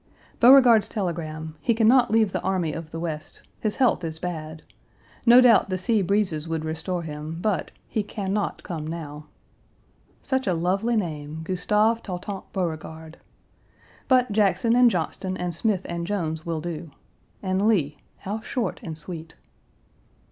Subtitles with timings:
[0.39, 3.43] Beauregard's telegram: he can not leave the army of the West.
[3.59, 4.63] His health is bad.
[5.27, 9.27] No doubt the sea breezes would restore him, but he can not come now.
[10.23, 13.19] Such a lovely name Gustave Tautant Beauregard.
[14.07, 16.89] But Jackson and Johnston and Smith and Jones will do
[17.43, 19.35] and Lee, how short and sweet.